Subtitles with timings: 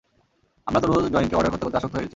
[0.67, 2.09] আমরা তো রোজ ডয়েঙ্কে অর্ডার করতে করতে আসক্ত হয়ে গেছি।